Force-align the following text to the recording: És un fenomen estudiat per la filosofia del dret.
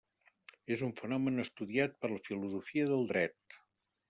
És 0.75 0.83
un 0.87 0.93
fenomen 1.01 1.43
estudiat 1.45 1.95
per 2.01 2.11
la 2.15 2.21
filosofia 2.31 2.89
del 2.95 3.07
dret. 3.15 3.59